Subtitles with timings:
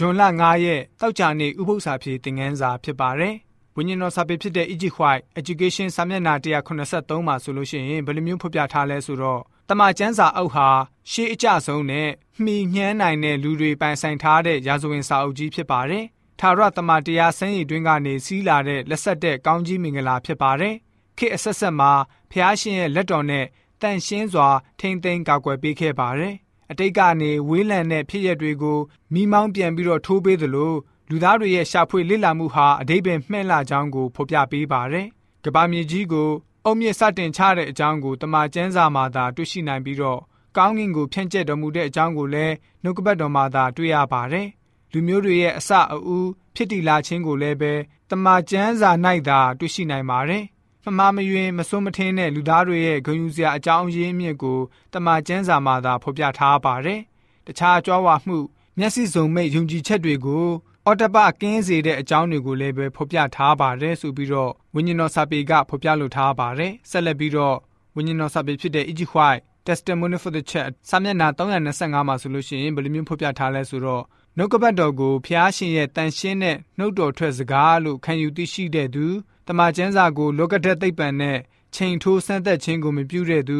[0.00, 3.34] ဂျွန်လ9ရက်တောက်ကြနေ့ဥပုသ္စာပြေသင်ခန်းစာဖြစ်ပါတယ်။
[3.76, 10.68] ဝိညာဉ်တော်စာပေဖြစ်တဲ့ Egypt White Education စာမျက်နှာ183မှာဆိုလို့ရှိရင်ဘယ်လိုမျိုးဖော်ပြထားလဲဆိုတော့တမန်ကျမ်းစာအုပ်ဟာ
[11.10, 12.08] ရှေးအကြဆုံးနဲ့
[12.42, 16.04] မှီညှမ်းနိုင်တဲ့လူတွေပိုင်ဆိုင်ထားတဲ့ရာဇဝင်စာအုပ်ကြီးဖြစ်ပါတယ်။
[16.40, 20.74] ထာဝရတမန်တရားစံရည်တွင်းကနေစီးလာတဲ့လက်ဆက်တဲ့ကောင်းကြီးမင်္ဂလာဖြစ်ပါတယ်။
[21.18, 21.92] ခေတ်အဆက်ဆက်မှာ
[22.30, 23.46] ဖျားရှင်ရဲ့လက်တော်နဲ့
[23.82, 24.48] တန်ရှင်းစွာ
[24.80, 26.34] ထိမ့်သိမ်းကာကွယ်ပေးခဲ့ပါတယ်။
[26.70, 28.78] အတိတ်ကနေဝေးလံတဲ့ဖြစ်ရပ်တွေကို
[29.14, 30.72] မိမောင်းပြန်ပြီးတော့ထိုးပေးသလို
[31.10, 35.06] လူသားတွေရဲ့ရှာဖွေလစ်လာမှုဟာအတိတ်ပဲမှဲ့လာကြောင်းကိုဖော်ပြပေးပါတယ်။
[35.44, 36.30] ကဘာမြေကြီးကို
[36.64, 40.20] အုံမြင့်စတင်ချတဲ့အကြောင်းကိုတမန်ကျမ်းစာမှာသာတွေ့ရှိနိုင်ပြီးတော့
[40.56, 44.48] ကောင်းကင်ကိုဖြန့်ကျက်တော်မူတဲ့အကြောင်းကိုလည်းနှုတ်ကပတ်တော်မှာသာတွေ့ရပါတယ်။
[44.92, 47.72] လူမျိုးတွေရဲ့အစအဦးဖြစ်တည်လာခြင်းကိုလည်းပဲ
[48.10, 48.90] တမန်ကျမ်းစာ၌
[49.28, 50.44] သာတွေ့ရှိနိုင်ပါတယ်။
[50.84, 54.58] မမမယွင်မစွန်းမထင်းတဲ့လူသားတွေရဲ့ဂုဏ်ယူစရာအကြောင်းရင်းမြစ်ကို
[54.92, 57.00] တမန်ကျမ်းစာမှာသာဖော်ပြထားပါတယ်။
[57.46, 58.38] တခြားကြွားဝါမှု
[58.78, 60.46] မျက်စိစုံမိတ်ယုံကြည်ချက်တွေကို
[60.86, 67.56] အော်တပကင်းစေတဲ့အကြောင်းတွေကိုလည်းပဲဖော်ပြထားပါတယ်ဆိုပြီးတော့ဝိညာဉ်တော်စာပေကဖော်ပြလိုထားပါတယ်ဆက်လက်ပြီးတော့
[67.96, 74.02] ဝိညာဉ်တော်စာပေဖြစ်တဲ့ Egypt White Testimony for the Church စာမျက်နှာ325မှာဆိုလို့ရှိရင်ဘယ်လိုမျိုးဖော်ပြထားလဲဆိုတော့
[74.36, 79.06] နှုတ်ကပတ်တော်ကိုဖျားရှင်ရဲ့တန်ရှင်းတဲ့နှုတ်တော်ထွက်စကားလို့ခံယူသိရှိတဲ့သူ
[79.48, 81.38] တမန်ကျမ်းစာကိုလောကဓာတ်သိပ္ပံနဲ့
[81.74, 83.58] ချိန်ထိုးဆန်းသက်ခြင်းကိုမပြုတဲ့သူ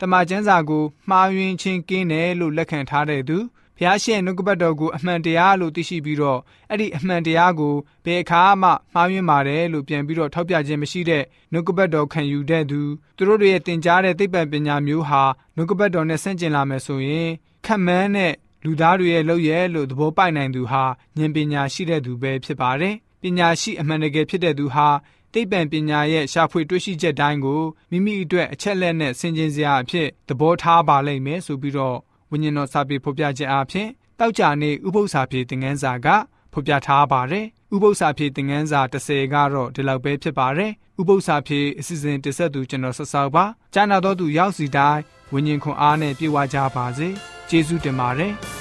[0.00, 3.38] တမန်ကျမ်းစာကိုမှားယွင်းခြင်းကင်းတယ်လို့လက်ခံထားတဲ့သူ
[3.78, 12.80] ဖျားရှင်နှုတ်ကပတ်တော်ကိုအမှန်တရားလို့သိရှိပြီးတော့အဲ့ဒီအမှန်တရားကိုဘယ်အခါမှမှားယွင်းပါတယ်လို့ပြန်ပြီးတော့ထောက်ပြခြင်းမရှိတဲ့နှုတ်ကပတ်တော်ခံယူတဲ့သူ
[13.16, 15.22] သူတို့ရဲ့တင်ကြားတဲ့သိပ္ပံပညာမျိုးဟာ
[15.56, 17.28] နှုတ်ကပတ်တော်နဲ့ဆန့်ကျင်လာမယ်ဆိုရင်
[17.66, 20.84] ခက်မှန်းတဲ့လူသားတွေရဲ့လုပ်ရဲလို့သဘောပိုက်နိုင်သူဟာ
[21.18, 24.88] ဉာဏ်ပညာရှိတဲ့သူပဲဖြစ်ပါတယ်ပညာရှိအမှန်တကယ်ဖြစ်တဲ့သူဟာ
[25.32, 31.98] သိပ္ပံပညာရဲ့ရှာဖွေတွေ့ရှိချက်တိုင်းကိုမိမိအတွက်အချက်လက်နဲ့ဆင်ခြင်စရာအဖြစ်သဘောထားပါလိမ့်မယ်ဆိုပြီးတော့
[32.30, 33.88] ဝိညာဉ်တော်စာပေဖော်ပြခြင်းအပြင်
[34.18, 36.08] တောက်ကြနေဥပု္ပ္ပစာပြေသင်ခန်းစာက
[36.52, 43.44] ဖော်ပြထားပါတယ်။ဥပု္ပ္ပစာပြေသင်ခန်းစာ30ကတော့ဒီလောက်ပဲဖြစ်ပါတယ်။ဥပု္ပ္ပစာပြေအစီအစဉ်တင်ဆက်သူကျွန်တော်ဆက်ဆောက်ပါ။
[43.74, 45.00] ကျမ်းနာတော်သူရောက်စီတိုင်း
[45.32, 47.08] ဝိညာဉ်ခွန်အားနဲ့ပြေဝကြပါစေ။
[47.48, 48.34] ကျေးဇူးတင်ပါတယ်။